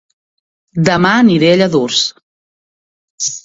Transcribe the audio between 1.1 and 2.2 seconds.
aniré a Lladurs